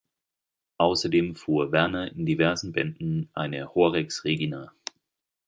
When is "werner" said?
1.71-2.11